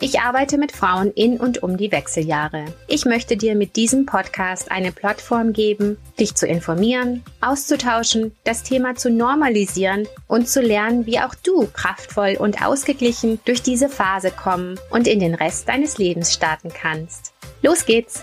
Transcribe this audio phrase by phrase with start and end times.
[0.00, 2.66] Ich arbeite mit Frauen in und um die Wechseljahre.
[2.86, 8.94] Ich möchte dir mit diesem Podcast eine Plattform geben, dich zu informieren, auszutauschen, das Thema
[8.94, 14.78] zu normalisieren und zu lernen, wie auch du kraftvoll und ausgeglichen durch diese Phase kommen
[14.90, 17.32] und in den Rest deines Lebens starten kannst.
[17.62, 18.22] Los geht's!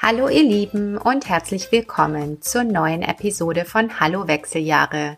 [0.00, 5.16] Hallo ihr Lieben und herzlich willkommen zur neuen Episode von Hallo Wechseljahre.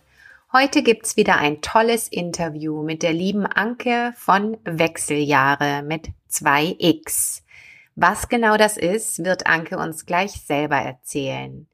[0.50, 7.42] Heute gibt's wieder ein tolles Interview mit der lieben Anke von Wechseljahre mit 2x.
[7.96, 11.66] Was genau das ist, wird Anke uns gleich selber erzählen.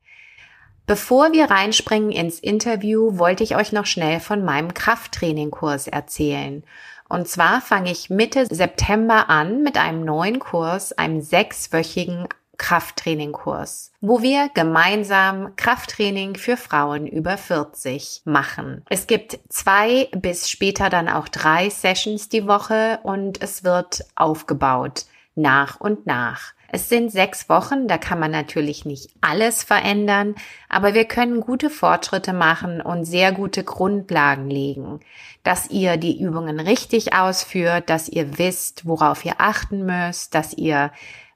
[0.87, 6.65] Bevor wir reinspringen ins Interview, wollte ich euch noch schnell von meinem Krafttrainingkurs erzählen.
[7.09, 12.27] Und zwar fange ich Mitte September an mit einem neuen Kurs, einem sechswöchigen
[12.59, 18.85] Krafttrainingkurs, wo wir gemeinsam Krafttraining für Frauen über 40 machen.
[18.89, 25.07] Es gibt zwei bis später dann auch drei Sessions die Woche und es wird aufgebaut
[25.35, 26.55] nach und nach.
[26.77, 30.35] Es sind sechs Wochen, da kann man natürlich nicht alles verändern,
[30.69, 34.99] aber wir können gute Fortschritte machen und sehr gute Grundlagen legen,
[35.45, 40.91] dass ihr die Übungen richtig ausführt, dass ihr wisst, worauf ihr achten müsst, dass ihr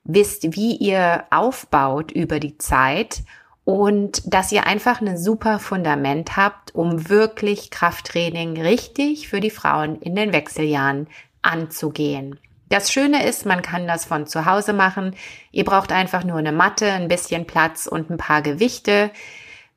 [0.08, 3.22] wisst, wie ihr aufbaut über die Zeit
[3.64, 10.00] und dass ihr einfach ein super Fundament habt, um wirklich Krafttraining richtig für die Frauen
[10.00, 11.06] in den Wechseljahren
[11.42, 12.40] anzugehen.
[12.70, 15.14] Das Schöne ist, man kann das von zu Hause machen.
[15.52, 19.10] Ihr braucht einfach nur eine Matte, ein bisschen Platz und ein paar Gewichte.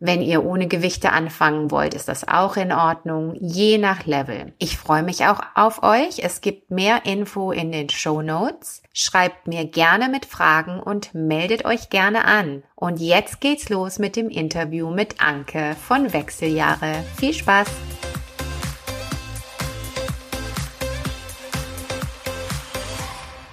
[0.04, 4.52] Wenn ihr ohne Gewichte anfangen wollt, ist das auch in Ordnung, je nach Level.
[4.58, 6.24] Ich freue mich auch auf euch.
[6.24, 8.82] Es gibt mehr Info in den Show Notes.
[8.94, 12.64] Schreibt mir gerne mit Fragen und meldet euch gerne an.
[12.74, 17.04] Und jetzt geht's los mit dem Interview mit Anke von Wechseljahre.
[17.18, 17.70] Viel Spaß!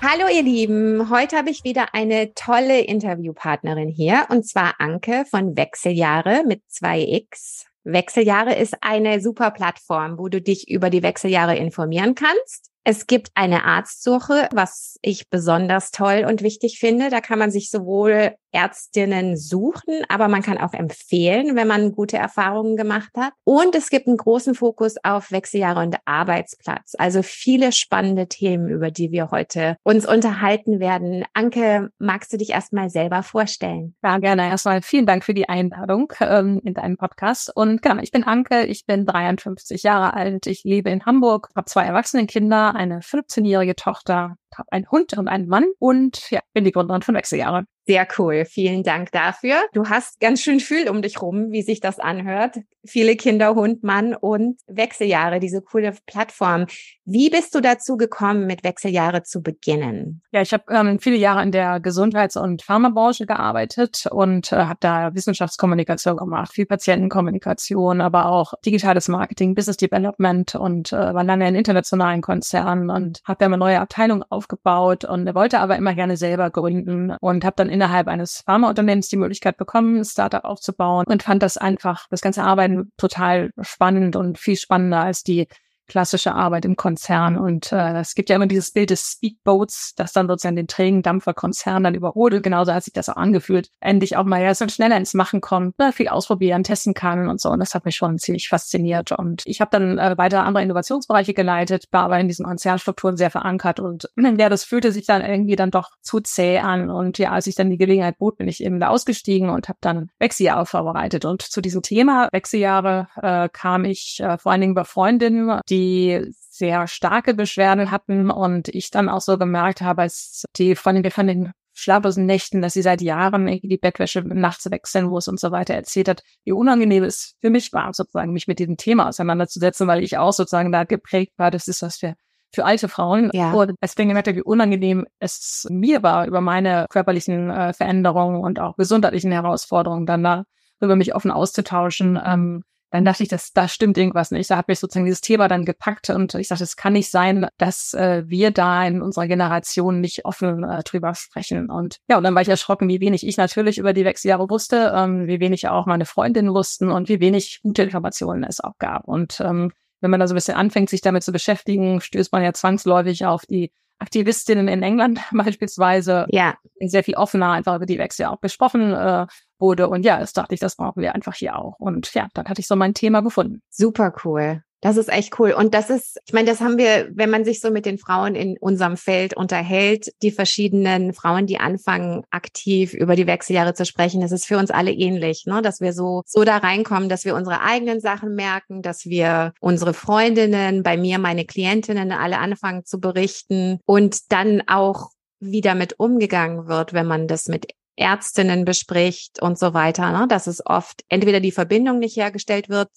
[0.01, 5.57] Hallo ihr Lieben, heute habe ich wieder eine tolle Interviewpartnerin hier und zwar Anke von
[5.57, 7.65] Wechseljahre mit 2x.
[7.83, 13.29] Wechseljahre ist eine super Plattform, wo du dich über die Wechseljahre informieren kannst es gibt
[13.35, 17.11] eine Arztsuche, was ich besonders toll und wichtig finde.
[17.11, 22.17] Da kann man sich sowohl Ärztinnen suchen, aber man kann auch empfehlen, wenn man gute
[22.17, 23.33] Erfahrungen gemacht hat.
[23.45, 26.95] Und es gibt einen großen Fokus auf Wechseljahre und Arbeitsplatz.
[26.99, 31.25] Also viele spannende Themen, über die wir heute uns unterhalten werden.
[31.35, 33.95] Anke, magst du dich erstmal selber vorstellen?
[34.03, 34.49] Ja, gerne.
[34.49, 37.55] Erstmal vielen Dank für die Einladung ähm, in deinen Podcast.
[37.55, 41.67] Und genau, ich bin Anke, ich bin 53 Jahre alt, ich lebe in Hamburg, habe
[41.67, 46.65] zwei erwachsene Kinder, eine 15-jährige Tochter, habe einen Hund und einen Mann und ja, bin
[46.65, 47.65] die Gründerin von Wechseljahre.
[47.89, 48.45] Sehr cool.
[48.45, 49.55] Vielen Dank dafür.
[49.73, 52.59] Du hast ganz schön viel um dich rum, wie sich das anhört.
[52.87, 56.67] Viele Kinder, Hund, Mann und Wechseljahre, diese coole Plattform.
[57.07, 60.21] Wie bist du dazu gekommen, mit Wechseljahre zu beginnen?
[60.31, 64.77] Ja, ich habe ähm, viele Jahre in der Gesundheits- und Pharmabranche gearbeitet und äh, habe
[64.81, 71.49] da Wissenschaftskommunikation gemacht, viel Patientenkommunikation, aber auch digitales Marketing, Business Development und äh, war lange
[71.49, 76.19] in internationalen Konzernen und habe da eine neue Abteilung aufgebaut und wollte aber immer gerne
[76.19, 81.23] selber gründen und habe dann innerhalb eines Pharmaunternehmens die Möglichkeit bekommen, ein Startup aufzubauen und
[81.23, 85.47] fand das einfach, das ganze Arbeiten total spannend und viel spannender als die
[85.89, 87.37] klassische Arbeit im Konzern.
[87.37, 91.03] Und äh, es gibt ja immer dieses Bild des Speedboats, das dann sozusagen den trägen
[91.03, 92.43] Dampferkonzern dann überholt.
[92.43, 93.71] Genauso hat sich das auch angefühlt.
[93.81, 97.41] Endlich auch mal ja so schneller ins Machen kommt, ne, viel ausprobieren, testen kann und
[97.41, 97.49] so.
[97.51, 99.13] Und das hat mich schon ziemlich fasziniert.
[99.13, 103.31] Und ich habe dann äh, weiter andere Innovationsbereiche geleitet, war aber in diesen Konzernstrukturen sehr
[103.31, 103.81] verankert.
[103.81, 106.91] Und ja, das fühlte sich dann irgendwie dann doch zu zäh an.
[106.91, 109.79] Und ja, als ich dann die Gelegenheit bot, bin ich eben da ausgestiegen und habe
[109.81, 111.25] dann Wechseljahre vorbereitet.
[111.25, 115.78] Und zu diesem Thema Wechseljahre äh, kam ich äh, vor allen Dingen bei Freundinnen, die
[115.79, 121.01] die sehr starke Beschwerden hatten und ich dann auch so gemerkt habe, als die von
[121.01, 125.39] den, von den schlaflosen Nächten, dass sie seit Jahren die Bettwäsche nachts wechseln muss und
[125.39, 129.09] so weiter erzählt hat, wie unangenehm es für mich war, sozusagen mich mit diesem Thema
[129.09, 132.15] auseinanderzusetzen, weil ich auch sozusagen da geprägt war, das ist was für
[132.51, 133.31] für alte Frauen.
[133.35, 133.53] Ja.
[133.53, 138.77] Und deswegen gemerkt, wie unangenehm es mir war, über meine körperlichen äh, Veränderungen und auch
[138.77, 140.45] gesundheitlichen Herausforderungen dann da
[140.81, 142.19] über mich offen auszutauschen.
[142.25, 144.51] Ähm, dann dachte ich, dass da stimmt irgendwas nicht.
[144.51, 147.47] Da hat mich sozusagen dieses Thema dann gepackt und ich dachte, es kann nicht sein,
[147.59, 151.71] dass äh, wir da in unserer Generation nicht offen äh, drüber sprechen.
[151.71, 154.93] Und ja, und dann war ich erschrocken, wie wenig ich natürlich über die Wechseljahre wusste,
[154.95, 159.07] ähm, wie wenig auch meine Freundinnen wussten und wie wenig gute Informationen es auch gab.
[159.07, 162.43] Und ähm, wenn man da so ein bisschen anfängt, sich damit zu beschäftigen, stößt man
[162.43, 166.27] ja zwangsläufig auf die Aktivistinnen in England beispielsweise.
[166.31, 166.55] Ja.
[166.81, 169.27] Sehr viel offener einfach über die Wechsel auch besprochen äh,
[169.61, 169.89] wurde.
[169.89, 171.77] Und ja, das dachte ich, das brauchen wir einfach hier auch.
[171.79, 173.63] Und ja, dann hatte ich so mein Thema gefunden.
[173.71, 174.63] Super cool.
[174.81, 175.53] Das ist echt cool.
[175.53, 178.37] Und das ist, ich meine, das haben wir, wenn man sich so mit den Frauen
[178.37, 184.21] in unserem Feld unterhält, die verschiedenen Frauen, die anfangen, aktiv über die Wechseljahre zu sprechen,
[184.21, 185.63] das ist für uns alle ähnlich, ne?
[185.63, 189.95] dass wir so, so da reinkommen, dass wir unsere eigenen Sachen merken, dass wir unsere
[189.95, 195.11] Freundinnen, bei mir meine Klientinnen alle anfangen zu berichten und dann auch
[195.41, 200.27] wie damit umgegangen wird, wenn man das mit Ärztinnen bespricht und so weiter, ne?
[200.29, 202.89] dass es oft entweder die Verbindung nicht hergestellt wird,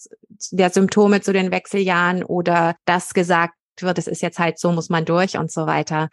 [0.51, 4.89] der Symptome zu den Wechseljahren oder das gesagt wird, es ist jetzt halt so, muss
[4.89, 6.09] man durch und so weiter.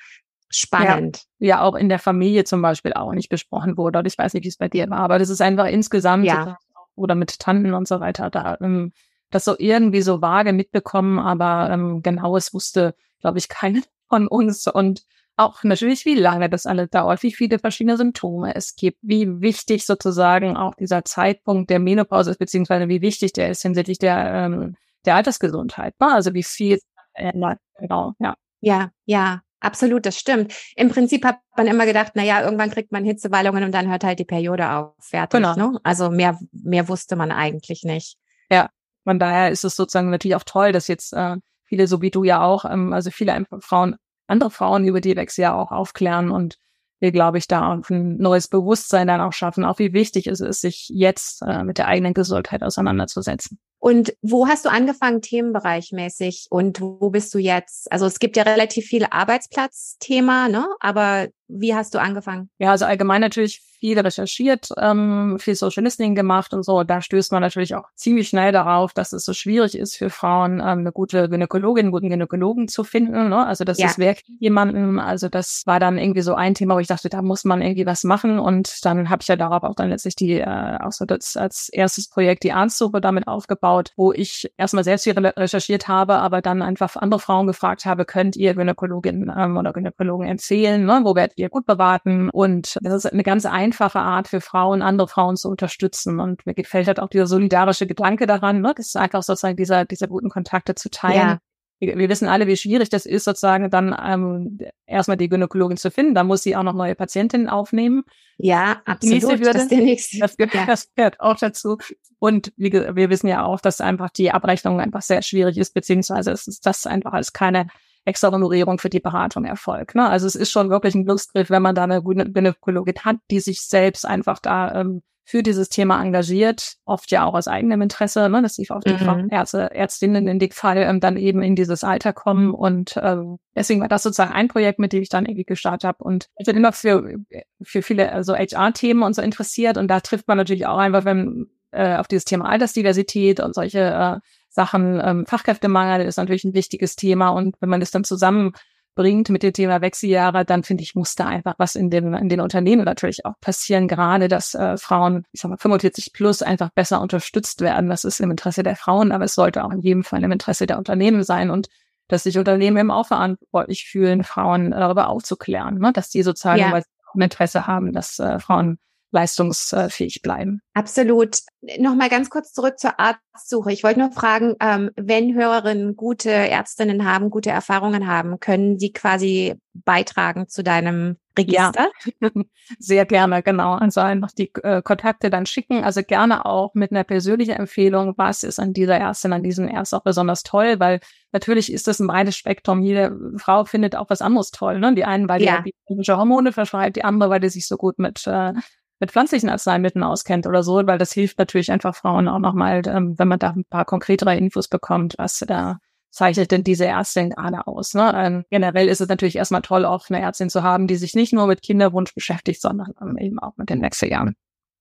[0.50, 1.24] Spannend.
[1.38, 4.02] Ja, ja, auch in der Familie zum Beispiel auch nicht besprochen wurde.
[4.06, 6.56] Ich weiß nicht, wie es bei dir war, aber das ist einfach insgesamt ja.
[6.94, 8.92] oder mit Tanten und so weiter da ähm,
[9.30, 14.66] das so irgendwie so vage mitbekommen, aber ähm, genaues wusste, glaube ich, keiner von uns
[14.66, 15.02] und
[15.38, 19.86] auch natürlich, wie lange das alles dauert, wie viele verschiedene Symptome es gibt, wie wichtig
[19.86, 24.76] sozusagen auch dieser Zeitpunkt der Menopause ist, beziehungsweise wie wichtig der ist hinsichtlich der, ähm,
[25.04, 25.94] der Altersgesundheit.
[26.00, 26.12] Ne?
[26.12, 26.78] Also wie viel
[27.14, 28.34] ändert, genau, ja.
[28.60, 30.52] Ja, ja, absolut, das stimmt.
[30.74, 34.02] Im Prinzip hat man immer gedacht, na ja, irgendwann kriegt man Hitzewallungen und dann hört
[34.02, 35.40] halt die Periode auf, fertig.
[35.40, 35.54] Genau.
[35.54, 35.78] Ne?
[35.84, 38.16] Also mehr, mehr wusste man eigentlich nicht.
[38.50, 38.70] Ja,
[39.04, 42.24] von daher ist es sozusagen natürlich auch toll, dass jetzt äh, viele, so wie du
[42.24, 43.96] ja auch, ähm, also viele Frauen
[44.28, 46.58] andere Frauen über die Wechsel ja auch aufklären und
[47.00, 50.60] wir, glaube ich, da ein neues Bewusstsein dann auch schaffen, auch wie wichtig es ist,
[50.60, 53.58] sich jetzt äh, mit der eigenen Gesundheit auseinanderzusetzen.
[53.80, 56.48] Und wo hast du angefangen, themenbereichmäßig?
[56.50, 57.90] Und wo bist du jetzt?
[57.92, 60.66] Also es gibt ja relativ viel Arbeitsplatzthema, ne?
[60.80, 62.50] Aber wie hast du angefangen?
[62.58, 66.82] Ja, also allgemein natürlich viel recherchiert, ähm, viel Social Listening gemacht und so.
[66.82, 70.54] Da stößt man natürlich auch ziemlich schnell darauf, dass es so schwierig ist für Frauen,
[70.54, 73.28] ähm, eine gute Gynäkologin, einen guten Gynäkologen zu finden.
[73.28, 73.46] Ne?
[73.46, 73.86] Also das ja.
[73.86, 74.98] ist wirklich jemanden.
[74.98, 77.86] Also das war dann irgendwie so ein Thema, wo ich dachte, da muss man irgendwie
[77.86, 78.38] was machen.
[78.38, 81.68] Und dann habe ich ja darauf auch dann letztlich die, äh, auch so das, als
[81.68, 86.62] erstes Projekt die Arztsuche damit aufgebaut, wo ich erstmal selbst viel recherchiert habe, aber dann
[86.62, 90.84] einfach andere Frauen gefragt habe, könnt ihr Gynäkologin ähm, oder Gynäkologen empfehlen?
[90.84, 91.00] Ne?
[91.04, 92.30] Wo werdet ihr gut beraten?
[92.30, 96.20] Und das ist eine ganz einfache Art für Frauen, andere Frauen zu unterstützen.
[96.20, 98.72] Und mir gefällt halt auch dieser solidarische Gedanke daran, ne?
[98.76, 101.16] das ist einfach sozusagen dieser, dieser guten Kontakte zu teilen.
[101.16, 101.38] Ja
[101.80, 106.14] wir wissen alle, wie schwierig das ist, sozusagen dann ähm, erstmal die Gynäkologin zu finden.
[106.14, 108.02] Da muss sie auch noch neue Patientinnen aufnehmen.
[108.36, 109.22] Ja, absolut.
[109.22, 110.18] Hürde, das, ist der nächste.
[110.18, 110.66] Das, gehört, ja.
[110.66, 111.78] das gehört auch dazu.
[112.18, 116.32] Und wir, wir wissen ja auch, dass einfach die Abrechnung einfach sehr schwierig ist, beziehungsweise
[116.32, 117.68] es ist das einfach als keine
[118.08, 119.94] extra Honorierung für die Beratung erfolgt.
[119.94, 120.08] Ne?
[120.08, 123.62] Also es ist schon wirklich ein Glücksgriff, wenn man da eine Gynäkologin hat, die sich
[123.62, 128.40] selbst einfach da ähm, für dieses Thema engagiert, oft ja auch aus eigenem Interesse, ne,
[128.40, 129.28] dass sie auch die mhm.
[129.30, 132.54] Ärzte, Ärztinnen in dem Fall ähm, dann eben in dieses Alter kommen.
[132.54, 136.02] Und ähm, deswegen war das sozusagen ein Projekt, mit dem ich dann irgendwie gestartet habe.
[136.02, 137.18] Und ich bin immer für,
[137.60, 139.76] für viele also HR-Themen und so interessiert.
[139.76, 143.80] Und da trifft man natürlich auch einfach, wenn äh, auf dieses Thema Altersdiversität und solche
[143.80, 144.20] äh,
[144.58, 147.28] Sachen, ähm, Fachkräftemangel ist natürlich ein wichtiges Thema.
[147.28, 148.54] Und wenn man das dann zusammen
[148.96, 152.28] bringt mit dem Thema Wechseljahre, dann finde ich, muss da einfach was in den, in
[152.28, 156.70] den Unternehmen natürlich auch passieren, gerade dass äh, Frauen, ich sag mal, 45 plus einfach
[156.70, 157.88] besser unterstützt werden.
[157.88, 160.66] Das ist im Interesse der Frauen, aber es sollte auch in jedem Fall im Interesse
[160.66, 161.68] der Unternehmen sein und
[162.08, 165.92] dass sich Unternehmen eben auch verantwortlich fühlen, Frauen darüber aufzuklären, ne?
[165.92, 166.82] dass die sozusagen ja.
[167.14, 168.78] Interesse haben, dass äh, Frauen
[169.10, 170.60] leistungsfähig bleiben.
[170.74, 171.38] Absolut.
[171.78, 173.72] Nochmal ganz kurz zurück zur Arztsuche.
[173.72, 178.92] Ich wollte nur fragen, ähm, wenn Hörerinnen gute Ärztinnen haben, gute Erfahrungen haben, können die
[178.92, 181.88] quasi beitragen zu deinem Register?
[182.20, 182.30] Ja,
[182.78, 183.74] sehr gerne, genau.
[183.74, 185.84] Also einfach die äh, Kontakte dann schicken.
[185.84, 189.94] Also gerne auch mit einer persönlichen Empfehlung, was ist an dieser Ärztin, an diesem Arzt
[189.94, 191.00] auch besonders toll, weil
[191.32, 192.82] natürlich ist das ein breites Spektrum.
[192.82, 194.80] Jede Frau findet auch was anderes toll.
[194.80, 194.94] Ne?
[194.94, 195.62] Die einen, weil ja.
[195.62, 198.52] die biotische Hormone verschreibt, die andere, weil die sich so gut mit äh,
[199.00, 203.18] mit pflanzlichen Arzneimitteln auskennt oder so, weil das hilft natürlich einfach Frauen auch nochmal, ähm,
[203.18, 205.78] wenn man da ein paar konkretere Infos bekommt, was da
[206.10, 207.94] zeichnet denn diese Ärztin gerade aus.
[207.94, 208.12] Ne?
[208.14, 211.32] Ähm, generell ist es natürlich erstmal toll, auch eine Ärztin zu haben, die sich nicht
[211.32, 214.34] nur mit Kinderwunsch beschäftigt, sondern ähm, eben auch mit den Wechseljahren.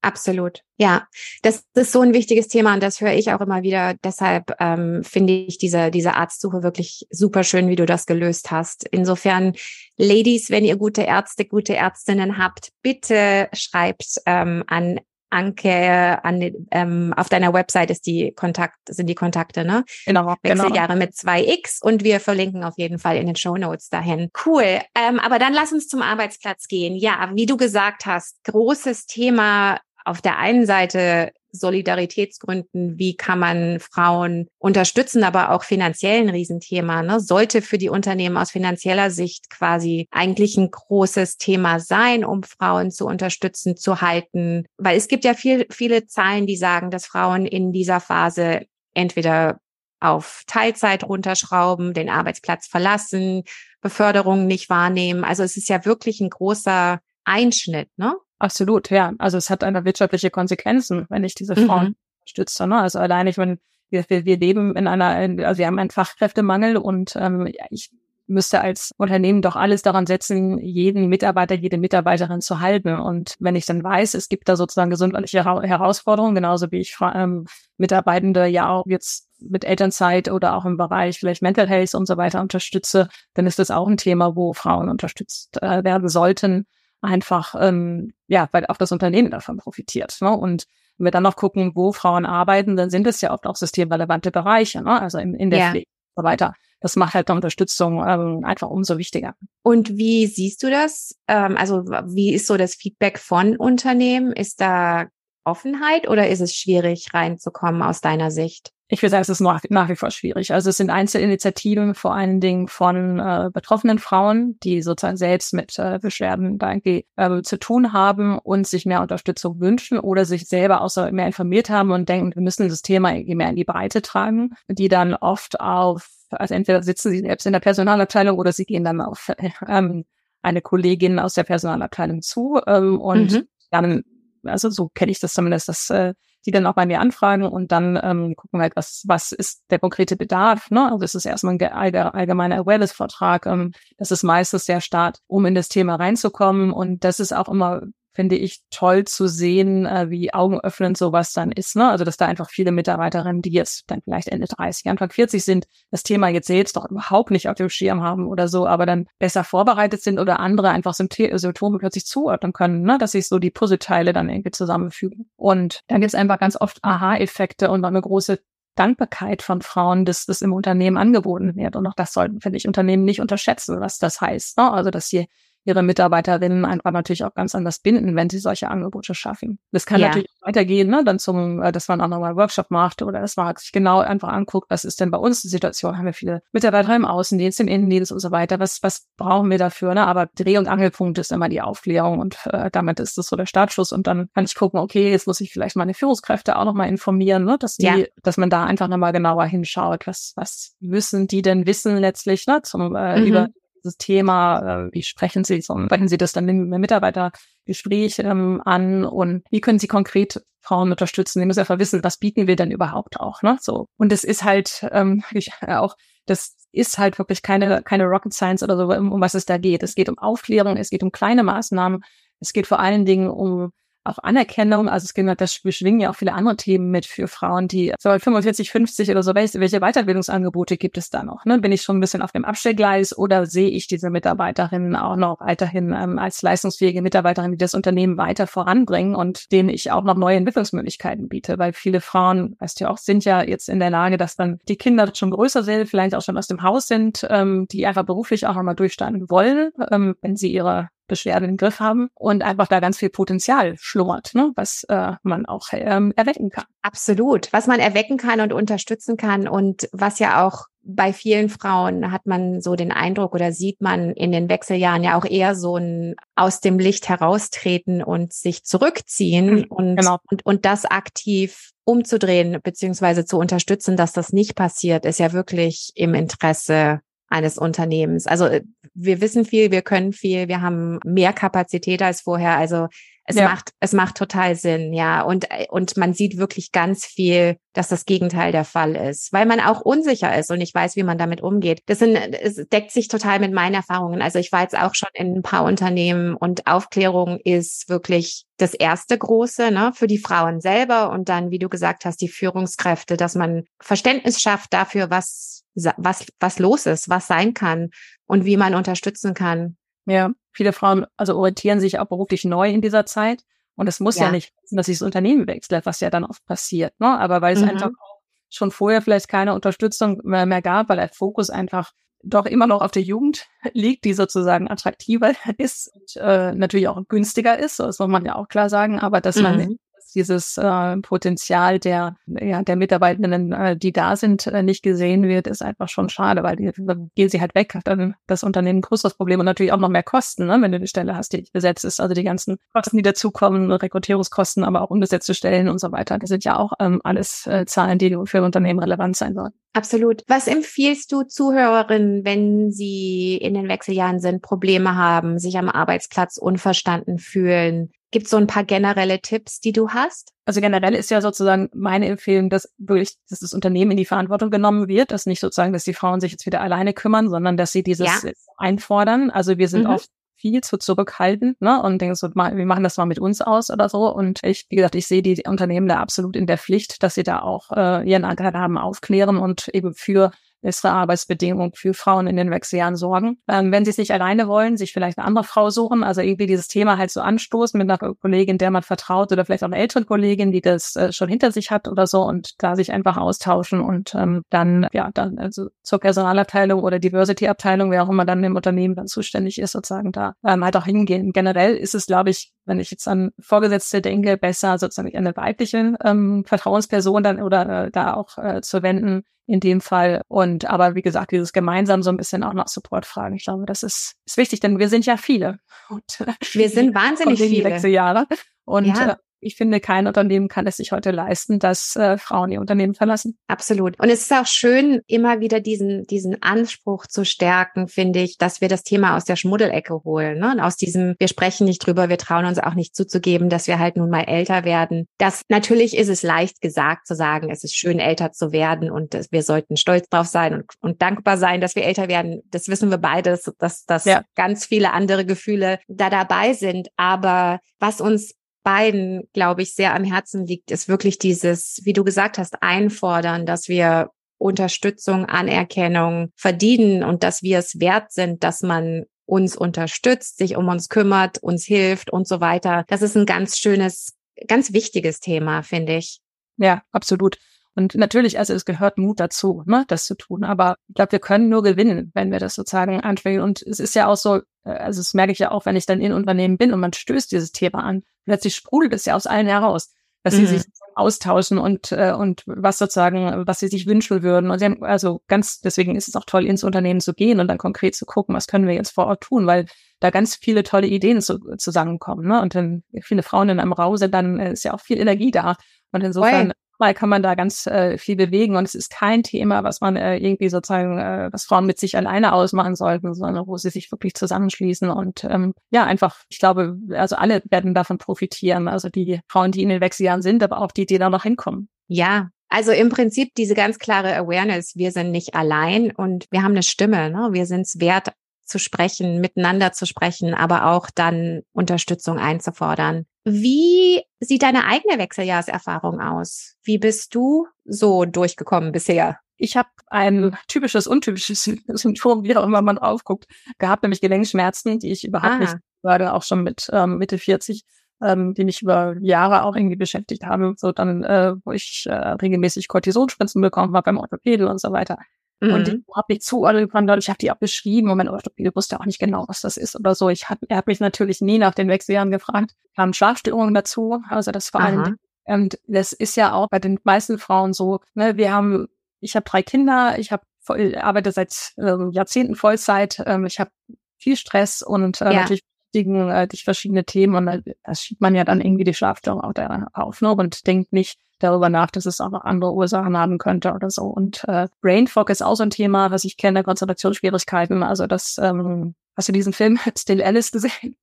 [0.08, 0.62] Absolut.
[0.78, 1.06] Ja,
[1.42, 3.96] das ist so ein wichtiges Thema und das höre ich auch immer wieder.
[4.06, 8.88] Deshalb ähm, finde ich diese, diese Arztsuche wirklich super schön, wie du das gelöst hast.
[8.90, 9.54] Insofern,
[9.98, 17.14] Ladies, wenn ihr gute Ärzte, gute Ärztinnen habt, bitte schreibt ähm, an Anke, an, ähm,
[17.18, 19.84] auf deiner Website ist die Kontakt, sind die Kontakte, ne?
[20.06, 20.36] Genau.
[20.42, 21.00] Wechseljahre genau.
[21.00, 24.30] mit zwei X und wir verlinken auf jeden Fall in den Show Notes dahin.
[24.46, 24.80] Cool.
[24.96, 26.96] Ähm, aber dann lass uns zum Arbeitsplatz gehen.
[26.96, 33.80] Ja, wie du gesagt hast, großes Thema auf der einen Seite Solidaritätsgründen, wie kann man
[33.80, 37.04] Frauen unterstützen, aber auch finanziell ein Riesenthema.
[37.04, 37.20] Ne?
[37.20, 42.92] Sollte für die Unternehmen aus finanzieller Sicht quasi eigentlich ein großes Thema sein, um Frauen
[42.92, 44.66] zu unterstützen, zu halten.
[44.78, 49.60] Weil es gibt ja viel, viele Zahlen, die sagen, dass Frauen in dieser Phase entweder
[50.00, 53.44] auf Teilzeit runterschrauben, den Arbeitsplatz verlassen,
[53.82, 55.24] Beförderungen nicht wahrnehmen.
[55.24, 58.16] Also es ist ja wirklich ein großer Einschnitt, ne?
[58.40, 59.14] Absolut, ja.
[59.18, 61.96] Also es hat eine wirtschaftliche Konsequenzen, wenn ich diese Frauen mhm.
[62.22, 62.68] unterstütze.
[62.68, 62.80] Ne?
[62.80, 63.58] Also allein ich meine,
[63.90, 67.90] wir, wir, wir leben in einer, also wir haben einen Fachkräftemangel und ähm, ich
[68.28, 72.94] müsste als Unternehmen doch alles daran setzen, jeden Mitarbeiter, jede Mitarbeiterin zu halten.
[73.00, 77.46] Und wenn ich dann weiß, es gibt da sozusagen gesundheitliche Herausforderungen, genauso wie ich ähm,
[77.78, 82.18] Mitarbeitende ja auch jetzt mit Elternzeit oder auch im Bereich vielleicht Mental Health und so
[82.18, 86.66] weiter unterstütze, dann ist das auch ein Thema, wo Frauen unterstützt äh, werden sollten
[87.02, 90.18] einfach, ähm, ja, weil auch das Unternehmen davon profitiert.
[90.22, 90.32] Ne?
[90.32, 90.66] Und
[90.98, 94.32] wenn wir dann noch gucken, wo Frauen arbeiten, dann sind es ja oft auch systemrelevante
[94.32, 95.02] Bereiche, ne?
[95.02, 95.70] also in, in der ja.
[95.70, 96.54] Pflege und so weiter.
[96.80, 99.36] Das macht halt die Unterstützung ähm, einfach umso wichtiger.
[99.64, 101.16] Und wie siehst du das?
[101.28, 104.32] Ähm, also wie ist so das Feedback von Unternehmen?
[104.32, 105.08] Ist da
[105.44, 108.72] Offenheit oder ist es schwierig reinzukommen aus deiner Sicht?
[108.90, 110.54] Ich würde sagen, es ist nach, nach wie vor schwierig.
[110.54, 115.78] Also es sind Einzelinitiativen vor allen Dingen von äh, betroffenen Frauen, die sozusagen selbst mit
[115.78, 120.48] äh, Beschwerden da irgendwie äh, zu tun haben und sich mehr Unterstützung wünschen oder sich
[120.48, 123.58] selber auch so mehr informiert haben und denken, wir müssen das Thema irgendwie mehr in
[123.58, 128.40] die Breite tragen, die dann oft auf, also entweder sitzen sie selbst in der Personalabteilung
[128.40, 129.32] oder sie gehen dann auf
[129.68, 130.06] ähm,
[130.42, 133.48] eine Kollegin aus der Personalabteilung zu ähm, und mhm.
[133.70, 134.04] dann
[134.44, 136.14] also so kenne ich das zumindest, dass äh,
[136.48, 139.64] die dann auch bei mir anfragen und dann ähm, gucken wir halt, was, was ist
[139.70, 140.72] der konkrete Bedarf.
[140.72, 140.90] Ne?
[140.90, 143.46] Also es ist erstmal ein allgemeiner Awareness-Vertrag.
[143.46, 146.72] Ähm, das ist meistens der Start, um in das Thema reinzukommen.
[146.72, 147.82] Und das ist auch immer
[148.18, 151.76] finde ich toll zu sehen, äh, wie augenöffnend sowas dann ist.
[151.76, 151.88] Ne?
[151.88, 155.68] Also dass da einfach viele Mitarbeiterinnen, die jetzt dann vielleicht Ende 30, Anfang 40 sind,
[155.92, 159.06] das Thema jetzt selbst doch überhaupt nicht auf dem Schirm haben oder so, aber dann
[159.20, 162.98] besser vorbereitet sind oder andere einfach Symptome plötzlich zuordnen können, ne?
[162.98, 165.30] dass sich so die Puzzleteile dann irgendwie zusammenfügen.
[165.36, 168.40] Und dann gibt es einfach ganz oft Aha-Effekte und eine große
[168.74, 171.76] Dankbarkeit von Frauen, dass das im Unternehmen angeboten wird.
[171.76, 174.58] Und auch das sollten, finde ich, Unternehmen nicht unterschätzen, was das heißt.
[174.58, 174.72] Ne?
[174.72, 175.28] Also, dass sie
[175.68, 179.60] ihre Mitarbeiterinnen einfach natürlich auch ganz anders binden, wenn sie solche Angebote schaffen.
[179.72, 180.08] Das kann ja.
[180.08, 181.04] natürlich weitergehen, ne?
[181.04, 184.00] dann zum, äh, dass man auch nochmal einen Workshop macht oder dass man sich genau
[184.00, 185.98] einfach anguckt, was ist denn bei uns die Situation?
[185.98, 188.60] Haben wir viele Mitarbeiter im Außendienst, im Innendienst und so weiter?
[188.60, 189.94] Was, was brauchen wir dafür?
[189.94, 190.08] Ne?
[190.08, 193.46] Aber Dreh- und Angelpunkt ist immer die Aufklärung und äh, damit ist das so der
[193.46, 196.88] Startschuss und dann kann ich gucken, okay, jetzt muss ich vielleicht meine Führungskräfte auch nochmal
[196.88, 197.58] informieren, ne?
[197.60, 198.06] dass die, ja.
[198.24, 202.62] dass man da einfach nochmal genauer hinschaut, was, was müssen die denn wissen letztlich, ne?
[202.64, 203.26] Zum, äh, mhm.
[203.26, 203.48] über
[203.88, 209.06] dieses Thema, äh, wie sprechen Sie, so, sprechen Sie das dann im Mitarbeitergespräch ähm, an
[209.06, 211.40] und wie können Sie konkret Frauen unterstützen?
[211.40, 213.58] Die müssen einfach wissen, was bieten wir denn überhaupt auch, ne?
[213.62, 213.88] So.
[213.98, 218.34] Und es ist halt ähm, ich, äh, auch, das ist halt wirklich keine, keine Rocket
[218.34, 219.82] Science oder so, um was es da geht.
[219.84, 222.04] Es geht um Aufklärung, es geht um kleine Maßnahmen,
[222.40, 223.72] es geht vor allen Dingen um
[224.08, 224.90] auch Anerkennung.
[224.90, 228.10] Also es geht, das beschwingen ja auch viele andere Themen mit für Frauen, die so
[228.10, 231.46] 45, 50 oder so, welche, welche Weiterbildungsangebote gibt es da noch?
[231.46, 231.60] Ne?
[231.60, 235.40] Bin ich schon ein bisschen auf dem Abstellgleis oder sehe ich diese Mitarbeiterinnen auch noch
[235.40, 240.16] weiterhin ähm, als leistungsfähige Mitarbeiterin, die das Unternehmen weiter voranbringen und denen ich auch noch
[240.16, 241.60] neue Entwicklungsmöglichkeiten biete?
[241.60, 244.78] Weil viele Frauen, weißt du auch, sind ja jetzt in der Lage, dass dann die
[244.78, 248.48] Kinder schon größer sind, vielleicht auch schon aus dem Haus sind, ähm, die einfach beruflich
[248.48, 252.80] auch nochmal durchstarten wollen, ähm, wenn sie ihre Beschwerden im Griff haben und einfach da
[252.80, 256.66] ganz viel Potenzial schlummert, ne, was äh, man auch ähm, erwecken kann.
[256.82, 262.12] Absolut, was man erwecken kann und unterstützen kann und was ja auch bei vielen Frauen
[262.12, 265.76] hat man so den Eindruck oder sieht man in den Wechseljahren ja auch eher so
[265.76, 270.18] ein aus dem Licht heraustreten und sich zurückziehen mhm, und, genau.
[270.32, 275.92] und, und das aktiv umzudrehen beziehungsweise zu unterstützen, dass das nicht passiert, ist ja wirklich
[275.96, 278.28] im Interesse eines Unternehmens.
[278.28, 282.58] Also äh, wir wissen viel, wir können viel, wir haben mehr Kapazität als vorher.
[282.58, 282.88] Also
[283.28, 283.50] es ja.
[283.50, 285.22] macht, es macht total Sinn, ja.
[285.22, 289.46] Und, äh, und man sieht wirklich ganz viel, dass das Gegenteil der Fall ist, weil
[289.46, 291.82] man auch unsicher ist und nicht weiß, wie man damit umgeht.
[291.88, 294.22] Das sind, es deckt sich total mit meinen Erfahrungen.
[294.22, 298.74] Also ich war jetzt auch schon in ein paar Unternehmen und Aufklärung ist wirklich das
[298.74, 303.18] erste große, ne, für die Frauen selber und dann, wie du gesagt hast, die Führungskräfte,
[303.18, 307.90] dass man Verständnis schafft dafür, was, was, was los ist, was sein kann
[308.26, 309.77] und wie man unterstützen kann.
[310.08, 313.44] Ja, viele Frauen also orientieren sich auch beruflich neu in dieser Zeit.
[313.76, 316.44] Und es muss ja, ja nicht, dass sich das Unternehmen wechselt, was ja dann oft
[316.46, 317.00] passiert.
[317.00, 317.08] Ne?
[317.08, 317.70] Aber weil es mhm.
[317.70, 321.92] einfach auch schon vorher vielleicht keine Unterstützung mehr, mehr gab, weil der Fokus einfach
[322.24, 327.02] doch immer noch auf der Jugend liegt, die sozusagen attraktiver ist und äh, natürlich auch
[327.08, 329.44] günstiger ist, das muss man ja auch klar sagen, aber dass mhm.
[329.44, 329.78] man
[330.16, 335.48] dieses äh, Potenzial der, ja, der Mitarbeitenden, äh, die da sind, äh, nicht gesehen wird,
[335.48, 339.16] ist einfach schon schade, weil die, dann gehen sie halt weg, dann das Unternehmen größeres
[339.16, 341.86] Problem und natürlich auch noch mehr Kosten, ne, wenn du eine Stelle hast, die besetzt
[341.86, 342.00] ist.
[342.00, 346.18] Also die ganzen Kosten, die dazukommen, Rekrutierungskosten, aber auch unbesetzte Stellen und so weiter.
[346.18, 349.54] Das sind ja auch ähm, alles äh, Zahlen, die für Unternehmen relevant sein sollen.
[349.74, 350.24] Absolut.
[350.28, 356.38] Was empfiehlst du Zuhörerinnen, wenn sie in den Wechseljahren sind, Probleme haben, sich am Arbeitsplatz
[356.38, 357.92] unverstanden fühlen?
[358.12, 360.32] Gibt es so ein paar generelle Tipps, die du hast?
[360.46, 364.50] Also generell ist ja sozusagen meine Empfehlung, dass wirklich, dass das Unternehmen in die Verantwortung
[364.50, 367.74] genommen wird, dass nicht sozusagen, dass die Frauen sich jetzt wieder alleine kümmern, sondern dass
[367.74, 368.32] sie dieses ja.
[368.56, 369.30] einfordern.
[369.30, 369.90] Also wir sind mhm.
[369.90, 371.82] oft viel zu zurückhaltend ne?
[371.82, 374.14] und denken so, wir machen das mal mit uns aus oder so.
[374.14, 377.24] Und ich, wie gesagt, ich sehe die Unternehmen da absolut in der Pflicht, dass sie
[377.24, 382.36] da auch äh, ihren Anteil haben, aufklären und eben für bessere Arbeitsbedingungen für Frauen in
[382.36, 383.38] den Wechseljahren sorgen.
[383.48, 386.46] Ähm, wenn sie es nicht alleine wollen, sich vielleicht eine andere Frau suchen, also irgendwie
[386.48, 389.78] dieses Thema halt so anstoßen mit einer Kollegin, der man vertraut oder vielleicht auch eine
[389.78, 393.18] ältere Kollegin, die das äh, schon hinter sich hat oder so und da sich einfach
[393.18, 398.44] austauschen und ähm, dann, ja, dann also zur Personalabteilung oder Diversity-Abteilung, wer auch immer dann
[398.44, 401.32] im Unternehmen dann zuständig ist, sozusagen da ähm, halt auch hingehen.
[401.32, 405.98] Generell ist es, glaube ich, wenn ich jetzt an Vorgesetzte denke, besser sozusagen eine weibliche
[406.04, 410.22] ähm, Vertrauensperson dann oder äh, da auch äh, zu wenden, in dem Fall.
[410.28, 413.36] Und aber wie gesagt, dieses gemeinsam so ein bisschen auch nach Support fragen.
[413.36, 415.60] Ich glaube, das ist, ist wichtig, denn wir sind ja viele.
[415.90, 417.78] Und, wir sind wahnsinnig viele.
[417.88, 418.28] Jahre.
[418.66, 419.12] Und ja.
[419.12, 422.94] äh, ich finde, kein Unternehmen kann es sich heute leisten, dass äh, Frauen ihr Unternehmen
[422.94, 423.38] verlassen.
[423.48, 424.00] Absolut.
[424.00, 428.62] Und es ist auch schön, immer wieder diesen, diesen Anspruch zu stärken, finde ich, dass
[428.62, 430.40] wir das Thema aus der Schmuddelecke holen.
[430.40, 430.52] Ne?
[430.54, 433.80] Und aus diesem, wir sprechen nicht drüber, wir trauen uns auch nicht zuzugeben, dass wir
[433.80, 435.08] halt nun mal älter werden.
[435.18, 439.14] Das natürlich ist es leicht gesagt zu sagen, es ist schön, älter zu werden und
[439.14, 442.42] dass wir sollten stolz drauf sein und, und dankbar sein, dass wir älter werden.
[442.52, 444.24] Das wissen wir beide, dass, dass, dass ja.
[444.36, 446.90] ganz viele andere Gefühle da dabei sind.
[446.98, 448.34] Aber was uns
[448.68, 453.46] beiden, glaube ich, sehr am Herzen liegt, ist wirklich dieses, wie du gesagt hast, einfordern,
[453.46, 460.38] dass wir Unterstützung, Anerkennung verdienen und dass wir es wert sind, dass man uns unterstützt,
[460.38, 462.84] sich um uns kümmert, uns hilft und so weiter.
[462.90, 464.18] Das ist ein ganz schönes,
[464.50, 466.20] ganz wichtiges Thema, finde ich.
[466.58, 467.38] Ja, absolut.
[467.78, 470.44] Und natürlich, also es gehört Mut dazu, ne, das zu tun.
[470.44, 473.42] Aber ich glaube, wir können nur gewinnen, wenn wir das sozusagen ansprechen.
[473.42, 475.86] Und es ist ja auch so, äh, also das merke ich ja auch, wenn ich
[475.86, 478.02] dann in Unternehmen bin und man stößt dieses Thema an.
[478.26, 479.92] Plötzlich sprudelt es ja aus allen heraus,
[480.24, 480.48] dass mhm.
[480.48, 480.64] sie sich
[480.96, 484.50] austauschen und äh, und was sozusagen, was sie sich wünschen würden.
[484.50, 487.48] Und sie haben, also ganz, deswegen ist es auch toll, ins Unternehmen zu gehen und
[487.48, 489.68] dann konkret zu gucken, was können wir jetzt vor Ort tun, weil
[490.00, 492.28] da ganz viele tolle Ideen zu, zusammenkommen.
[492.28, 492.42] Ne?
[492.42, 495.30] Und dann viele Frauen in einem Raum sind, dann äh, ist ja auch viel Energie
[495.30, 495.56] da.
[495.92, 499.64] Und insofern mal kann man da ganz äh, viel bewegen und es ist kein Thema,
[499.64, 503.58] was man äh, irgendwie sozusagen, äh, was Frauen mit sich alleine ausmachen sollten, sondern wo
[503.58, 508.68] sie sich wirklich zusammenschließen und ähm, ja, einfach, ich glaube, also alle werden davon profitieren,
[508.68, 511.70] also die Frauen, die in den Wechseljahren sind, aber auch die, die da noch hinkommen.
[511.88, 516.52] Ja, also im Prinzip diese ganz klare Awareness, wir sind nicht allein und wir haben
[516.52, 517.30] eine Stimme, ne?
[517.32, 518.14] wir sind es wert,
[518.48, 523.06] zu sprechen, miteinander zu sprechen, aber auch dann Unterstützung einzufordern.
[523.24, 526.56] Wie sieht deine eigene Wechseljahrserfahrung aus?
[526.64, 529.20] Wie bist du so durchgekommen bisher?
[529.36, 533.26] Ich habe ein typisches, untypisches Symptom, wie auch immer man drauf guckt,
[533.60, 535.40] gehabt, nämlich Gelenkschmerzen, die ich überhaupt ah.
[535.40, 537.64] nicht gerade auch schon mit ähm, Mitte 40
[538.02, 541.94] ähm, die mich über Jahre auch irgendwie beschäftigt haben, so dann, äh, wo ich äh,
[541.94, 544.98] regelmäßig Cortisonspritzen bekommen habe beim Orthopäde und so weiter.
[545.40, 545.54] Mhm.
[545.54, 548.80] Und ich habe nicht zuordnen können, ich habe die auch beschrieben und mein Orthopäde wusste
[548.80, 550.10] auch nicht genau, was das ist oder so.
[550.10, 552.56] Ich hab, er hat mich natürlich nie nach den Wechseljahren gefragt.
[552.76, 554.98] Kamen Schlafstörungen dazu, also das vor allem.
[555.26, 558.68] Und das ist ja auch bei den meisten Frauen so, ne, wir haben,
[559.02, 563.52] ich habe drei Kinder, ich habe arbeite seit äh, Jahrzehnten Vollzeit, ähm, ich habe
[563.98, 565.22] viel Stress und äh, ja.
[565.22, 569.34] natürlich äh, verschiedene Themen und äh, das schiebt man ja dann irgendwie die Schlafstörung auch
[569.34, 573.18] da auf ne, und denkt nicht, darüber nach, dass es auch noch andere Ursachen haben
[573.18, 573.84] könnte oder so.
[573.84, 577.64] Und äh, Brain Fog ist auch so ein Thema, was ich kenne, Konzentrationsschwierigkeiten.
[577.64, 580.76] Also das, ähm, hast du diesen Film Still Alice gesehen?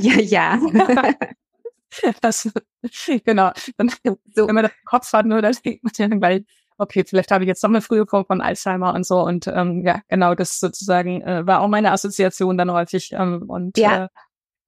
[0.00, 0.60] Ja, ja.
[2.20, 2.50] das,
[3.24, 3.52] genau.
[3.76, 3.90] Dann,
[4.34, 4.46] so.
[4.46, 6.44] Wenn man das im Kopf hat, nur, dann denkt man ja, weil
[6.78, 9.20] okay, vielleicht habe ich jetzt noch eine frühe Form von Alzheimer und so.
[9.20, 13.10] Und ähm, ja, genau, das sozusagen äh, war auch meine Assoziation dann häufig.
[13.12, 14.04] Ähm, und ja.
[14.04, 14.08] Äh,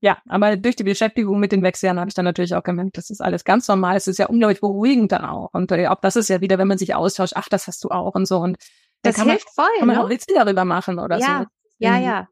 [0.01, 3.11] ja, aber durch die Beschäftigung mit den Wechseljahren habe ich dann natürlich auch gemerkt, das
[3.11, 3.97] ist alles ganz normal.
[3.97, 5.51] Es ist ja unglaublich beruhigend dann auch.
[5.53, 7.91] Und äh, auch das ist ja wieder, wenn man sich austauscht, ach, das hast du
[7.91, 8.39] auch und so.
[8.39, 8.57] Und
[9.03, 9.79] das kann hilft man, voll.
[9.79, 10.05] Kann man ne?
[10.05, 11.47] auch Witze darüber machen oder ja, so.
[11.79, 12.05] Ja, mhm.
[12.05, 12.29] ja.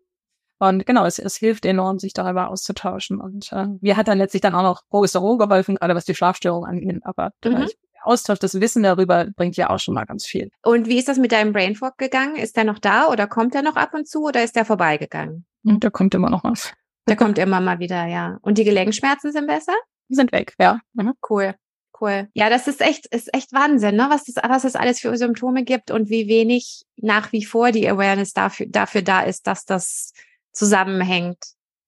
[0.61, 3.21] Und genau, es, es hilft enorm, sich darüber auszutauschen.
[3.21, 6.65] Und äh, mir hat dann letztlich dann auch noch Progesteron geholfen, gerade was die Schlafstörung
[6.65, 7.01] angeht.
[7.03, 7.51] Aber mhm.
[7.51, 7.69] der
[8.03, 10.51] Austausch, das Wissen darüber bringt ja auch schon mal ganz viel.
[10.65, 12.37] Und wie ist das mit deinem Brain Fog gegangen?
[12.37, 15.45] Ist der noch da oder kommt er noch ab und zu oder ist der vorbeigegangen?
[15.65, 16.73] Und da kommt immer noch was.
[17.09, 18.39] Der kommt immer mal wieder, ja.
[18.43, 19.75] Und die Gelenkschmerzen sind besser?
[20.09, 20.81] die sind weg, ja.
[20.95, 21.15] Mhm.
[21.29, 21.55] Cool.
[22.01, 22.29] Cool.
[22.33, 24.07] Ja, das ist echt, ist echt Wahnsinn, ne?
[24.09, 27.89] Was das, was es alles für Symptome gibt und wie wenig nach wie vor die
[27.89, 30.13] Awareness dafür, dafür da ist, dass das
[30.53, 31.39] zusammenhängt.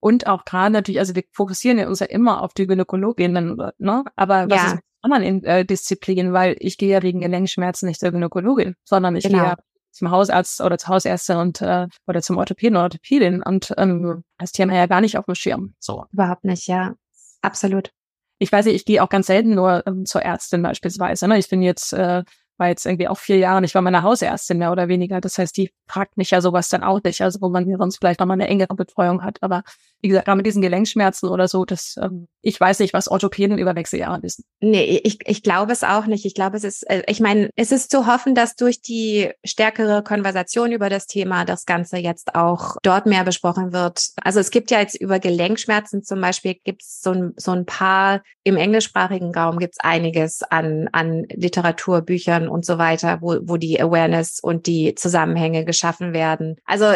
[0.01, 3.33] Und auch gerade natürlich, also wir fokussieren ja uns ja immer auf die Gynäkologin,
[3.79, 4.05] ne?
[4.17, 4.67] Aber was ja.
[4.67, 6.33] ist mit anderen äh, Disziplinen?
[6.33, 9.39] Weil ich gehe ja wegen Gelenkschmerzen nicht zur Gynäkologin, sondern ich genau.
[9.39, 9.57] gehe ja
[10.01, 14.53] zum Hausarzt oder zur Hausärztin und äh, oder zum Orthopäden oder Orthopädin und ähm, das
[14.53, 15.75] Thema ja gar nicht auf dem Schirm.
[15.79, 16.07] So.
[16.13, 16.95] Überhaupt nicht, ja.
[17.43, 17.93] Absolut
[18.41, 21.29] ich weiß nicht, ich gehe auch ganz selten nur ähm, zur Ärztin beispielsweise.
[21.29, 21.39] Ne?
[21.39, 22.25] Ich bin jetzt äh,
[22.61, 25.21] war jetzt irgendwie auch vier Jahre nicht bei meiner Hausärztin mehr oder weniger.
[25.21, 28.21] Das heißt, die fragt mich ja sowas dann auch nicht, also wo man sonst vielleicht
[28.21, 29.39] nochmal eine engere Betreuung hat.
[29.41, 29.63] Aber
[30.03, 33.59] wie gesagt, gerade mit diesen Gelenkschmerzen oder so, das, ähm, ich weiß nicht, was Orthopäden
[33.59, 34.45] über Wechseljahre wissen.
[34.61, 36.25] Nee, ich, ich glaube es auch nicht.
[36.25, 40.03] Ich glaube, es ist, äh, ich meine, es ist zu hoffen, dass durch die stärkere
[40.03, 44.09] Konversation über das Thema das Ganze jetzt auch dort mehr besprochen wird.
[44.23, 47.67] Also es gibt ja jetzt über Gelenkschmerzen zum Beispiel, gibt es so ein, so ein
[47.67, 53.39] paar, im englischsprachigen Raum gibt es einiges an, an Literatur, Büchern und so weiter, wo,
[53.43, 56.57] wo die Awareness und die Zusammenhänge geschaffen werden.
[56.65, 56.87] Also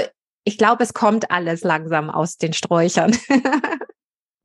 [0.44, 3.16] ich glaube, es kommt alles langsam aus den Sträuchern.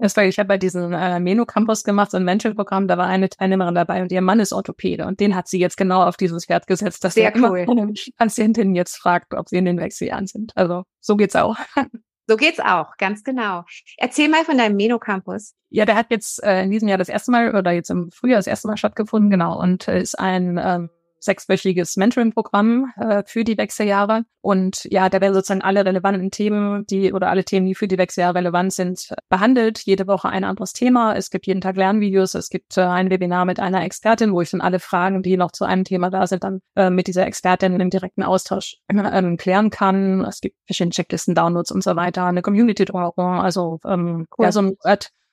[0.02, 3.08] Das war, ich habe bei diesem äh, Menu Campus gemacht, so ein Mentoring-Programm, da war
[3.08, 6.15] eine Teilnehmerin dabei und ihr Mann ist Orthopäde und den hat sie jetzt genau auf
[6.15, 7.67] dieses Pferd gesetzt, dass Sehr cool.
[8.17, 10.54] Patientin jetzt fragt, ob sie in den Wechseljahren sind.
[10.56, 11.58] Also so geht's auch.
[12.30, 13.63] So geht's auch, ganz genau.
[13.98, 15.56] Erzähl mal von deinem Meno Campus.
[15.72, 18.38] Ja, der hat jetzt äh, in diesem Jahr das erste Mal oder jetzt im Frühjahr
[18.38, 23.58] das erste Mal stattgefunden, genau, und äh, ist ein ähm, sechswöchiges Mentoring-Programm äh, für die
[23.58, 24.23] Wechseljahre.
[24.41, 27.97] Und ja, da werden sozusagen alle relevanten Themen, die oder alle Themen, die für die
[27.97, 29.79] Wechseljahre relevant sind, behandelt.
[29.79, 31.15] Jede Woche ein anderes Thema.
[31.15, 32.36] Es gibt jeden Tag Lernvideos.
[32.36, 35.51] Es gibt äh, ein Webinar mit einer Expertin, wo ich dann alle Fragen, die noch
[35.51, 39.69] zu einem Thema da sind, dann äh, mit dieser Expertin im direkten Austausch äh, klären
[39.69, 40.23] kann.
[40.25, 43.39] Es gibt verschiedene Checklisten, Downloads und so weiter, eine Community drumherum.
[43.39, 44.45] Also ähm, cool.
[44.45, 44.77] ja, so ein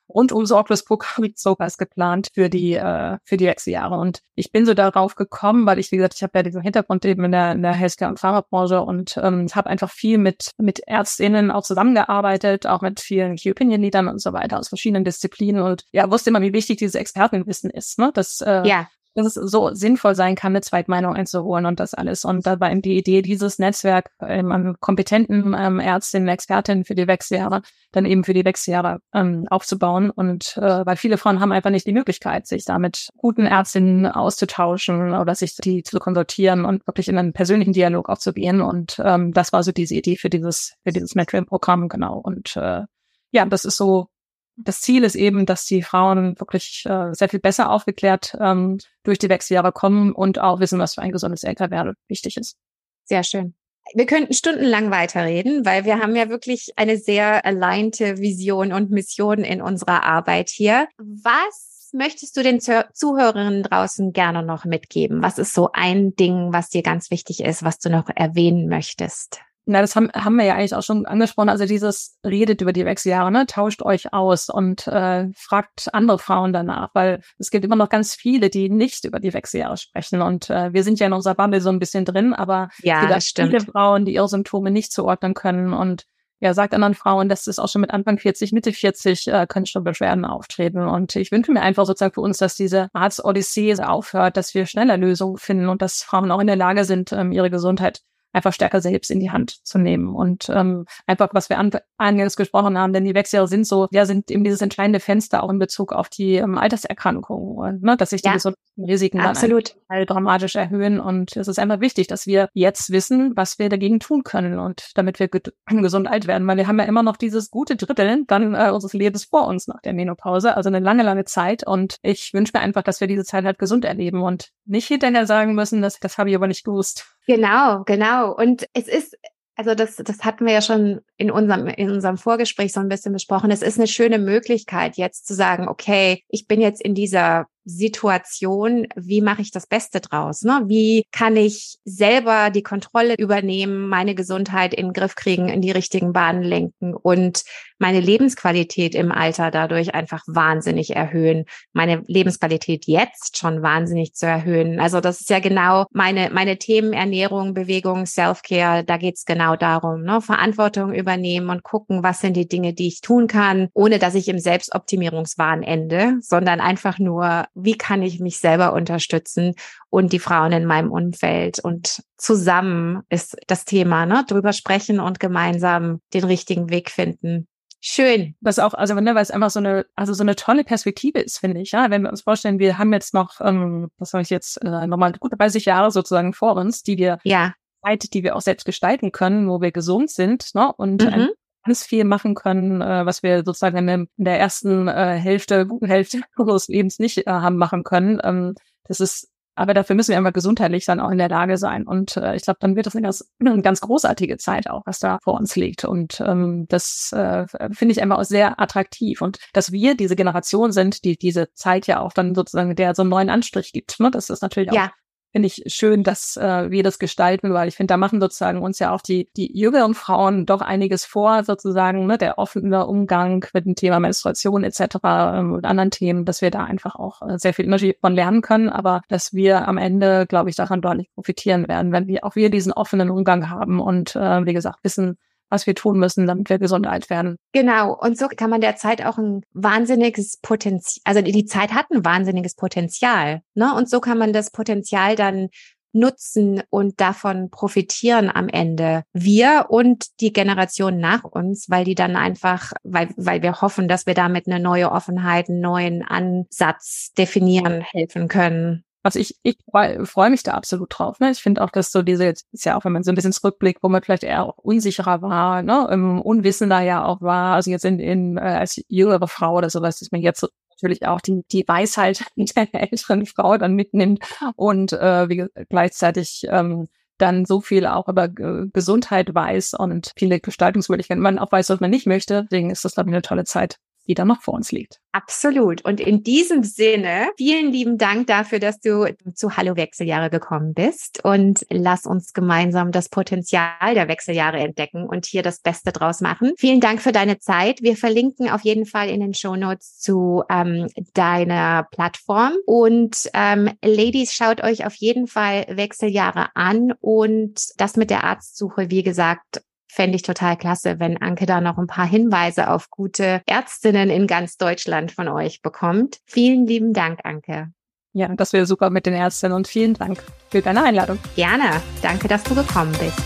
[0.09, 3.97] rundum sorglos Programm sowas geplant für die äh, für die nächsten Jahre.
[3.97, 7.05] Und ich bin so darauf gekommen, weil ich, wie gesagt, ich habe ja diesen Hintergrund
[7.05, 10.81] eben in der, in der Healthcare- und Pharmabranche und ähm, habe einfach viel mit mit
[10.81, 15.63] Ärztinnen auch zusammengearbeitet, auch mit vielen Key Opinion Leadern und so weiter aus verschiedenen Disziplinen
[15.63, 17.99] und ja, wusste immer, wie wichtig dieses Expertenwissen ist.
[17.99, 18.11] Ne?
[18.15, 22.25] Das äh, ja dass es so sinnvoll sein kann, eine Zweitmeinung einzuholen und das alles.
[22.25, 26.95] Und da war eben die Idee, dieses Netzwerk ähm, an kompetenten ähm, Ärztinnen, Expertinnen für
[26.95, 30.11] die Wechseljahre, dann eben für die Wechseljahre ähm, aufzubauen.
[30.11, 34.07] Und äh, weil viele Frauen haben einfach nicht die Möglichkeit, sich da mit guten Ärztinnen
[34.07, 38.61] auszutauschen oder sich die zu konsultieren und wirklich in einen persönlichen Dialog aufzugehen.
[38.61, 42.19] Und ähm, das war so diese Idee für dieses, für dieses Metro-Programm, genau.
[42.19, 42.83] Und äh,
[43.31, 44.09] ja, das ist so
[44.57, 49.19] das Ziel ist eben, dass die Frauen wirklich äh, sehr viel besser aufgeklärt ähm, durch
[49.19, 52.57] die Wechseljahre kommen und auch wissen, was für ein gesundes Älterwerden wichtig ist.
[53.05, 53.55] Sehr schön.
[53.95, 59.39] Wir könnten stundenlang weiterreden, weil wir haben ja wirklich eine sehr alleinte Vision und Mission
[59.39, 60.89] in unserer Arbeit hier.
[60.99, 65.23] Was möchtest du den Zuhörerinnen draußen gerne noch mitgeben?
[65.23, 69.41] Was ist so ein Ding, was dir ganz wichtig ist, was du noch erwähnen möchtest?
[69.69, 71.49] Na, das haben, haben wir ja eigentlich auch schon angesprochen.
[71.49, 73.47] Also dieses redet über die Wechseljahre, ne?
[73.47, 78.15] tauscht euch aus und äh, fragt andere Frauen danach, weil es gibt immer noch ganz
[78.15, 80.23] viele, die nicht über die Wechseljahre sprechen.
[80.23, 83.09] Und äh, wir sind ja in unserer Bubble so ein bisschen drin, aber ja, es
[83.09, 83.51] gibt stimmt.
[83.51, 86.07] viele Frauen, die ihre Symptome nicht zuordnen können und
[86.39, 89.67] ja, sagt anderen Frauen, dass es auch schon mit Anfang 40, Mitte 40 äh, können
[89.67, 90.87] schon Beschwerden auftreten.
[90.87, 94.99] Und ich wünsche mir einfach sozusagen für uns, dass diese Arzt-Odyssee aufhört, dass wir schneller
[94.99, 98.03] Lösungen finden und dass Frauen auch in der Lage sind, ähm, ihre Gesundheit
[98.37, 100.15] einfach stärker selbst in die Hand zu nehmen.
[100.15, 104.05] Und ähm, einfach, was wir an, eingangs gesprochen haben, denn die Wechseljahre sind so, ja,
[104.05, 108.23] sind eben dieses entscheidende Fenster auch in Bezug auf die ähm, Alterserkrankungen, ne, dass sich
[108.23, 109.77] die ja, Risiken absolut.
[109.89, 111.01] dann dramatisch erhöhen.
[111.01, 114.91] Und es ist einfach wichtig, dass wir jetzt wissen, was wir dagegen tun können und
[114.95, 115.29] damit wir
[115.67, 118.93] gesund alt werden, weil wir haben ja immer noch dieses gute Drittel dann äh, unseres
[118.93, 121.67] Lebens vor uns nach der Menopause, also eine lange, lange Zeit.
[121.67, 125.27] Und ich wünsche mir einfach, dass wir diese Zeit halt gesund erleben und nicht hinterher
[125.27, 127.16] sagen müssen, dass das habe ich aber nicht gewusst.
[127.27, 128.33] Genau, genau.
[128.35, 129.17] Und es ist,
[129.57, 133.13] also das, das hatten wir ja schon in unserem, in unserem Vorgespräch so ein bisschen
[133.13, 133.51] besprochen.
[133.51, 138.87] Es ist eine schöne Möglichkeit, jetzt zu sagen, okay, ich bin jetzt in dieser Situation,
[138.95, 140.43] wie mache ich das Beste draus?
[140.43, 140.63] Ne?
[140.67, 145.73] Wie kann ich selber die Kontrolle übernehmen, meine Gesundheit in den Griff kriegen, in die
[145.73, 147.43] richtigen Bahnen lenken und
[147.79, 154.79] meine Lebensqualität im Alter dadurch einfach wahnsinnig erhöhen, meine Lebensqualität jetzt schon wahnsinnig zu erhöhen.
[154.79, 160.05] Also das ist ja genau meine, meine Themen Ernährung, Bewegung, Self-Care, da geht's genau darum,
[160.05, 160.21] ne?
[160.21, 164.29] Verantwortung übernehmen und gucken, was sind die Dinge, die ich tun kann, ohne dass ich
[164.29, 169.55] im Selbstoptimierungswahn ende, sondern einfach nur wie kann ich mich selber unterstützen
[169.89, 171.61] und die Frauen in meinem Umfeld.
[171.61, 174.25] Und zusammen ist das Thema, ne?
[174.27, 177.47] Drüber sprechen und gemeinsam den richtigen Weg finden.
[177.81, 178.35] Schön.
[178.41, 181.39] Was auch, also ne, weil es einfach so eine, also so eine tolle Perspektive ist,
[181.39, 181.71] finde ich.
[181.71, 184.87] Ja, wenn wir uns vorstellen, wir haben jetzt noch, ähm, was soll ich jetzt, äh,
[184.89, 187.53] nochmal gut 30 Jahre sozusagen vor uns, die wir ja.
[187.87, 190.73] Zeit, die wir auch selbst gestalten können, wo wir gesund sind, ne?
[190.77, 191.31] Und mhm.
[191.65, 196.21] ganz viel machen können, äh, was wir sozusagen in, der, ersten äh, Hälfte, guten Hälfte
[196.37, 198.21] unseres Lebens nicht äh, haben machen können.
[198.23, 201.87] Ähm, das ist aber dafür müssen wir einfach gesundheitlich dann auch in der Lage sein.
[201.87, 204.99] Und äh, ich glaube, dann wird das eine ganz, eine ganz großartige Zeit auch, was
[204.99, 205.87] da vor uns liegt.
[205.87, 209.23] Und ähm, das äh, finde ich einfach auch sehr attraktiv.
[209.23, 213.01] Und dass wir diese Generation sind, die diese Zeit ja auch dann sozusagen der so
[213.01, 213.99] einen neuen Anstrich gibt.
[213.99, 214.11] Ne?
[214.11, 214.93] Das ist natürlich auch ja
[215.37, 218.79] finde ich schön, dass äh, wir das gestalten, weil ich finde, da machen sozusagen uns
[218.79, 223.67] ja auch die, die jüngeren Frauen doch einiges vor, sozusagen, ne, der offene Umgang mit
[223.67, 224.81] dem Thema Menstruation etc.
[225.05, 228.41] Ähm, und anderen Themen, dass wir da einfach auch äh, sehr viel Energie von lernen
[228.41, 232.35] können, aber dass wir am Ende, glaube ich, daran deutlich profitieren werden, wenn wir auch
[232.35, 235.19] wir diesen offenen Umgang haben und äh, wie gesagt wissen,
[235.51, 237.37] was wir tun müssen, damit wir gesund alt werden.
[237.53, 237.95] Genau.
[237.95, 242.05] Und so kann man der Zeit auch ein wahnsinniges Potenzial, also die Zeit hat ein
[242.05, 243.43] wahnsinniges Potenzial.
[243.55, 243.75] Ne?
[243.75, 245.49] Und so kann man das Potenzial dann
[245.97, 249.03] nutzen und davon profitieren am Ende.
[249.13, 254.07] Wir und die Generation nach uns, weil die dann einfach, weil, weil wir hoffen, dass
[254.07, 258.85] wir damit eine neue Offenheit, einen neuen Ansatz definieren helfen können.
[259.07, 261.21] Also ich, ich freue freu mich da absolut drauf.
[261.21, 261.31] Ne?
[261.31, 263.33] Ich finde auch, dass so diese, jetzt ist ja auch, wenn man so ein bisschen
[263.33, 267.71] zurückblickt, wo man vielleicht eher auch unsicherer war, ne, im Unwissender ja auch war, also
[267.71, 271.21] jetzt in, in äh, als jüngere Frau oder sowas, dass man jetzt so natürlich auch
[271.21, 274.25] die, die Weisheit der älteren Frau dann mitnimmt
[274.57, 276.89] und äh, wie, gleichzeitig ähm,
[277.19, 281.81] dann so viel auch über äh, Gesundheit weiß und viele Gestaltungsmöglichkeiten man auch weiß, was
[281.81, 282.43] man nicht möchte.
[282.51, 285.01] Deswegen ist das, glaube ich, eine tolle Zeit die da noch vor uns liegt.
[285.13, 285.83] Absolut.
[285.83, 291.25] Und in diesem Sinne, vielen lieben Dank dafür, dass du zu Hallo Wechseljahre gekommen bist
[291.25, 296.53] und lass uns gemeinsam das Potenzial der Wechseljahre entdecken und hier das Beste draus machen.
[296.59, 297.81] Vielen Dank für deine Zeit.
[297.81, 303.71] Wir verlinken auf jeden Fall in den Show Notes zu ähm, deiner Plattform und ähm,
[303.83, 309.63] Ladies, schaut euch auf jeden Fall Wechseljahre an und das mit der Arztsuche, wie gesagt,
[309.89, 314.27] fände ich total klasse, wenn Anke da noch ein paar Hinweise auf gute Ärztinnen in
[314.27, 316.19] ganz Deutschland von euch bekommt.
[316.27, 317.73] Vielen lieben Dank, Anke.
[318.13, 321.19] Ja, das wäre super mit den Ärztinnen und vielen Dank für deine Einladung.
[321.35, 321.83] Gerne.
[322.01, 323.19] Danke, dass du gekommen bist.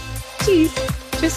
[0.44, 0.73] Tschüss.
[1.20, 1.37] Tschüss.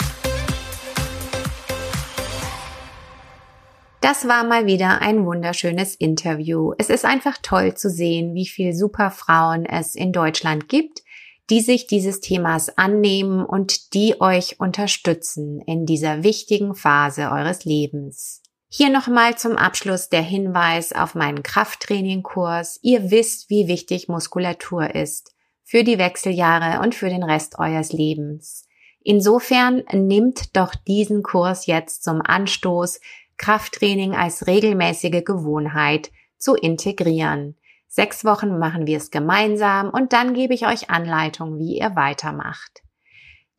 [4.04, 6.74] Das war mal wieder ein wunderschönes Interview.
[6.78, 11.03] Es ist einfach toll zu sehen, wie viel super Frauen es in Deutschland gibt,
[11.50, 18.42] die sich dieses Themas annehmen und die euch unterstützen in dieser wichtigen Phase eures Lebens.
[18.70, 22.80] Hier nochmal zum Abschluss der Hinweis auf meinen Krafttrainingkurs.
[22.82, 28.68] Ihr wisst, wie wichtig Muskulatur ist für die Wechseljahre und für den Rest eures Lebens.
[29.04, 33.00] Insofern nimmt doch diesen Kurs jetzt zum Anstoß,
[33.38, 37.56] Krafttraining als regelmäßige Gewohnheit zu integrieren.
[37.96, 42.82] Sechs Wochen machen wir es gemeinsam und dann gebe ich euch Anleitung, wie ihr weitermacht.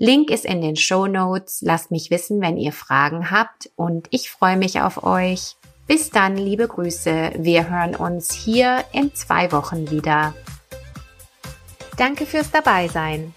[0.01, 1.63] Link ist in den Show Notes.
[1.63, 5.55] Lasst mich wissen, wenn ihr Fragen habt und ich freue mich auf euch.
[5.87, 7.35] Bis dann, liebe Grüße.
[7.39, 10.35] Wir hören uns hier in zwei Wochen wieder.
[11.97, 13.33] Danke fürs Dabeisein.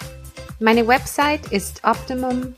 [0.59, 2.57] Meine Website ist optimum-u.com.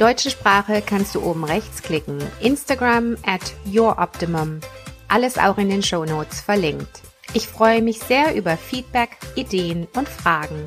[0.00, 2.22] Deutsche Sprache kannst du oben rechts klicken.
[2.40, 4.60] Instagram at youroptimum.
[5.08, 7.02] Alles auch in den Show Notes verlinkt.
[7.34, 10.64] Ich freue mich sehr über Feedback, Ideen und Fragen.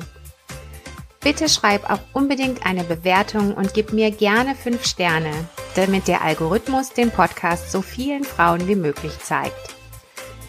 [1.18, 5.32] Bitte schreib auch unbedingt eine Bewertung und gib mir gerne 5 Sterne,
[5.74, 9.74] damit der Algorithmus den Podcast so vielen Frauen wie möglich zeigt.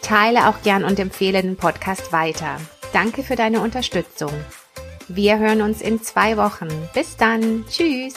[0.03, 2.57] Teile auch gern und empfehle den Podcast weiter.
[2.93, 4.31] Danke für deine Unterstützung.
[5.07, 6.67] Wir hören uns in zwei Wochen.
[6.93, 7.65] Bis dann.
[7.67, 8.13] Tschüss.